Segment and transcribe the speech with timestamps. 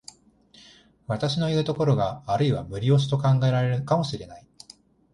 [1.05, 4.47] 私のいう所があるいは無理押しと考えられるかも知れない。